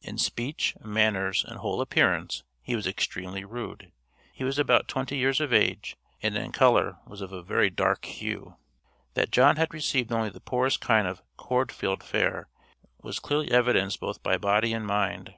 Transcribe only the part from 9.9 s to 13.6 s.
only the poorest kind of "corn field fare" was clearly